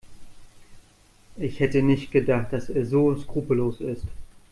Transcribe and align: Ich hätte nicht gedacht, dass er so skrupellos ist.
Ich 1.37 1.59
hätte 1.59 1.83
nicht 1.83 2.11
gedacht, 2.11 2.51
dass 2.53 2.71
er 2.71 2.87
so 2.87 3.15
skrupellos 3.15 3.81
ist. 3.81 4.07